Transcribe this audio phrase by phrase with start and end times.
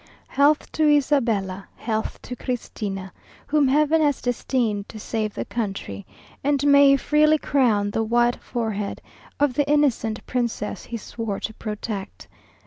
[0.29, 3.13] Health to Isabella, Health to Christina,
[3.45, 6.07] Whom Heaven has destined To save the country;
[6.43, 8.99] And may he freely crown The white forehead
[9.39, 12.27] Of the innocent princess He swore to protect.